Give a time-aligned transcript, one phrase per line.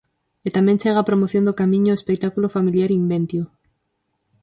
[0.47, 3.47] E tamén chega á promoción do Camiño o espectáculo familiar 'Inventio'.